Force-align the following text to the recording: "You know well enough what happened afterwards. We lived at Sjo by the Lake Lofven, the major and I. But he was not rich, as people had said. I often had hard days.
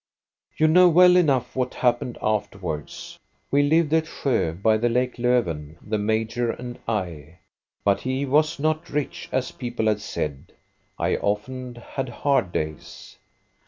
"You 0.57 0.67
know 0.67 0.89
well 0.89 1.15
enough 1.15 1.55
what 1.55 1.75
happened 1.75 2.17
afterwards. 2.23 3.19
We 3.51 3.61
lived 3.61 3.93
at 3.93 4.05
Sjo 4.05 4.59
by 4.59 4.77
the 4.77 4.89
Lake 4.89 5.17
Lofven, 5.19 5.77
the 5.79 5.99
major 5.99 6.49
and 6.49 6.79
I. 6.87 7.37
But 7.83 7.99
he 7.99 8.25
was 8.25 8.57
not 8.57 8.89
rich, 8.89 9.29
as 9.31 9.51
people 9.51 9.85
had 9.85 10.01
said. 10.01 10.53
I 10.97 11.17
often 11.17 11.75
had 11.75 12.09
hard 12.09 12.51
days. 12.51 13.19